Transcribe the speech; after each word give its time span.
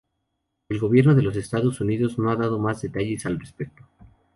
El 0.69 0.79
Gobierno 0.79 1.13
de 1.13 1.21
los 1.21 1.35
Estados 1.35 1.79
Unidos 1.79 2.17
no 2.17 2.31
ha 2.31 2.35
dado 2.35 2.57
más 2.57 2.81
detalles 2.81 3.27
al 3.27 3.39
respecto. 3.39 3.83